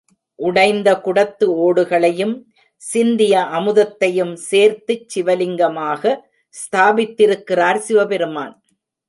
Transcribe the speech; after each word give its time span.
உடைந்த 0.39 0.89
குடத்து 1.05 1.45
ஓடுகளையும், 1.65 2.33
சிந்திய 2.81 3.43
அமுதத்தையும் 3.59 4.33
சேர்த்துச் 4.49 5.05
சிவலிங்கமாக 5.13 6.15
ஸ்தாபித்திருக்கிறார் 6.53 7.79
சிவபெருமான். 7.87 8.53